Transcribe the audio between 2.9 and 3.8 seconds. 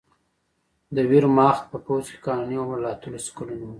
اتلسو کلونو و